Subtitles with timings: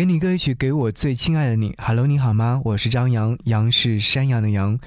[0.00, 1.74] 给你歌曲，给我最亲爱的你。
[1.76, 2.62] Hello，你好吗？
[2.64, 4.78] 我是张扬，杨是山羊的羊。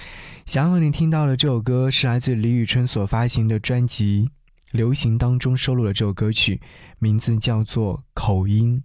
[0.47, 4.27] 想要和你听到的这首歌是来自李宇春所发行的专辑
[4.71, 6.59] 《流行》当中收录了这首歌曲，
[6.97, 8.81] 名字叫做《口音》。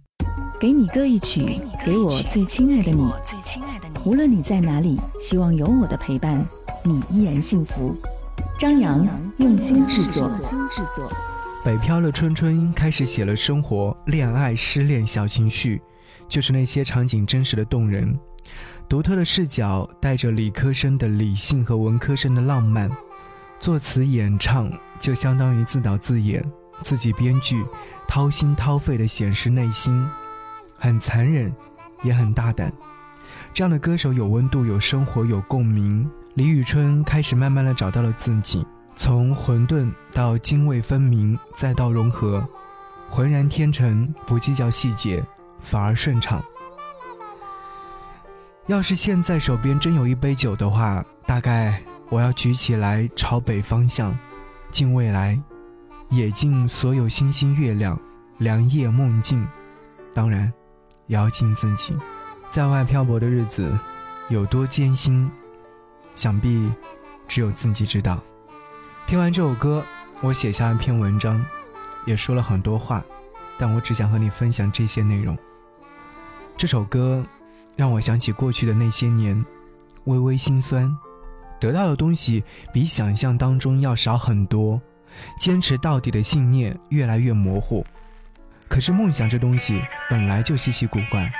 [0.59, 3.11] 给你歌一曲，给我最亲爱的你。
[4.05, 6.47] 无论你在哪里，希望有我的陪伴，
[6.83, 7.97] 你依然幸福。
[8.59, 9.03] 张扬
[9.37, 10.29] 用心制作。
[11.65, 15.81] 北漂的春春开始写了生活、恋爱、失恋小情绪。
[16.29, 18.17] 就是那些场景真实的动人，
[18.87, 22.89] 独特的视角带着理科生的理性和文科生的浪漫，
[23.59, 26.45] 作词演唱就相当于自导自演，
[26.83, 27.65] 自己编剧，
[28.07, 30.07] 掏心掏肺的显示内心，
[30.77, 31.51] 很残忍，
[32.03, 32.71] 也很大胆。
[33.53, 36.09] 这样的歌手有温度，有生活，有共鸣。
[36.35, 42.47] 李宇春开始慢慢的找到了自己，从混沌到泾渭分明，再到融合，
[43.09, 45.23] 浑然天成，不计较细节。
[45.61, 46.43] 反而顺畅。
[48.67, 54.15] 要是现在手边真有一杯酒的话，大概我要举起来朝北方向，
[54.69, 55.39] 敬未来，
[56.09, 57.99] 也敬所有星星月亮，
[58.37, 59.47] 良夜梦境。
[60.13, 60.51] 当然，
[61.07, 61.97] 也要敬自己，
[62.51, 63.75] 在外漂泊的日子
[64.27, 65.29] 有多艰辛，
[66.15, 66.71] 想必
[67.27, 68.19] 只有自己知道。
[69.07, 69.83] 听完这首歌，
[70.21, 71.43] 我写下一篇文章，
[72.05, 73.03] 也说了很多话，
[73.57, 75.35] 但我只想和你分享这些内容。
[76.59, 77.25] 这首歌
[77.77, 79.45] 让我想起过去的那些年，
[80.03, 80.93] 微微心酸，
[81.57, 82.43] 得到的东西
[82.73, 84.81] 比想象当中要少很多，
[85.39, 87.85] 坚持到底的信念越来越模糊。
[88.67, 91.31] 可是梦想这东西本来就稀奇古怪，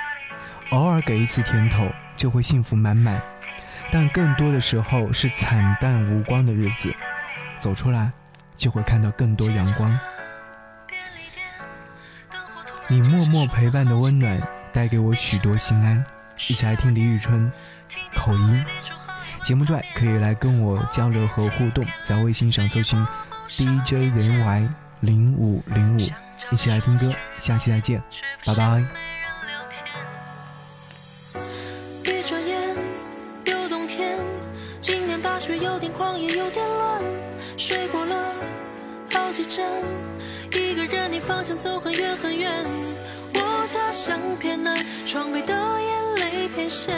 [0.70, 3.20] 偶尔给一次甜头就会幸福满满，
[3.92, 6.90] 但更多的时候是惨淡无光的日子。
[7.58, 8.10] 走出来，
[8.56, 10.00] 就会看到更多阳光。
[12.88, 14.40] 你默默陪伴的温暖。
[14.72, 16.04] 带给我许多心安，
[16.48, 17.50] 一起来听李宇春
[18.14, 18.64] 口音。
[19.42, 23.06] 节目之外可以来跟我交流和互动，在微信上搜寻
[23.48, 24.68] DJ 人 Y
[25.00, 26.00] 零五零五，
[26.50, 27.10] 一起来听歌。
[27.38, 28.02] 下期再见，
[28.44, 28.84] 拜拜。
[32.04, 32.76] 一转眼
[33.46, 34.18] 又冬天，
[34.80, 37.02] 今年大雪有点狂也有点乱，
[37.56, 38.34] 睡过了
[39.10, 39.66] 好几站，
[40.52, 42.50] 一个人逆方向走很远很远。
[43.72, 44.76] 家乡偏南，
[45.06, 46.92] 窗边的眼泪偏咸。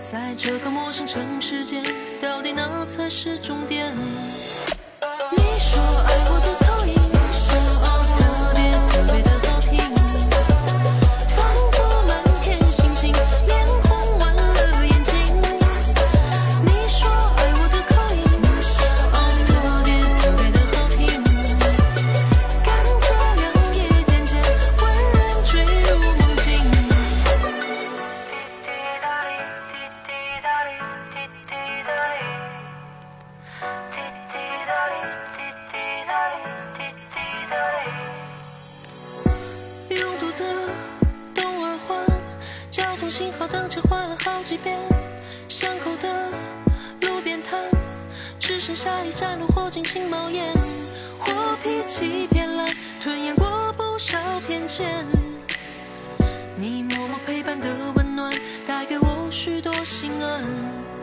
[0.00, 1.84] 在这个陌生城市间，
[2.20, 3.94] 到底哪才是终点？
[5.30, 6.40] 你说爱我
[43.04, 43.10] 的。
[43.10, 44.76] 信号灯切换了好几遍，
[45.48, 46.28] 巷口的
[47.02, 47.60] 路边摊，
[48.38, 50.52] 只剩下一盏炉火尽情冒烟。
[51.20, 52.68] 我脾气偏烂，
[53.00, 55.06] 吞咽过不少偏见。
[56.56, 58.32] 你默默陪伴的温暖，
[58.66, 60.93] 带给我许多心安。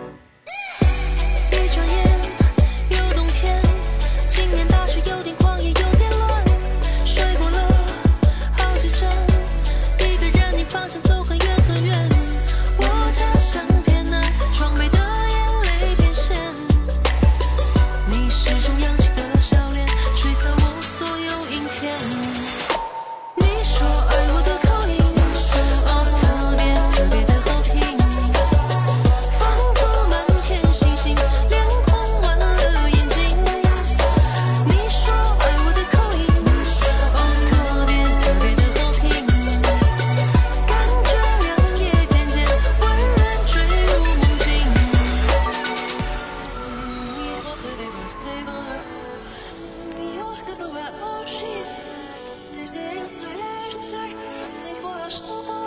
[55.11, 55.60] 说过。